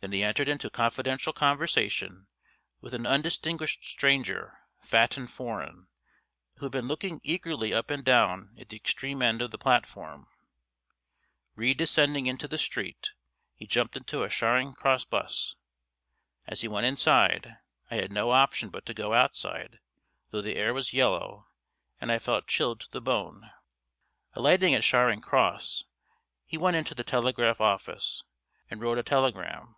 [0.00, 2.28] Then he entered into confidential conversation
[2.80, 5.88] with an undistinguished stranger, fat and foreign,
[6.58, 10.28] who had been looking eagerly up and down at the extreme end of the platform.
[11.56, 13.14] Re descending into the street,
[13.56, 15.56] he jumped into a Charing Cross 'bus.
[16.46, 17.56] As he went inside
[17.90, 19.80] I had no option but to go outside,
[20.30, 21.48] though the air was yellow
[22.00, 23.50] and I felt chilled to the bone.
[24.36, 25.84] [Illustration: IN CONFIDENTIAL CONVERSATION WITH AN UNDISTINGUISHED FOREIGNER.] Alighting at Charing Cross,
[26.44, 28.22] he went into the telegraph office,
[28.70, 29.74] and wrote a telegram.